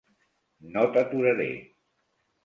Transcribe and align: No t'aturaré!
No 0.77 0.85
t'aturaré! 0.95 1.49